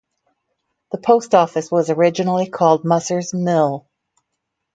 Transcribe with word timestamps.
The 0.91 0.97
post 0.97 1.35
office 1.35 1.69
was 1.69 1.91
originally 1.91 2.49
called 2.49 2.83
Musser's 2.83 3.35
Mill. 3.35 3.87